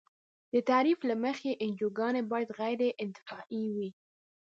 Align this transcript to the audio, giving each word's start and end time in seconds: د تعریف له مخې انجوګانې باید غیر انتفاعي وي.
د 0.53 0.55
تعریف 0.69 0.99
له 1.09 1.15
مخې 1.25 1.51
انجوګانې 1.63 2.21
باید 2.31 2.49
غیر 2.59 2.81
انتفاعي 3.03 3.63
وي. 3.75 3.89